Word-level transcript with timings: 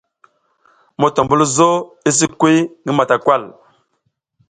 Motombulzo 1.01 1.69
i 2.09 2.11
sikwi 2.17 2.53
matakay. 2.97 3.43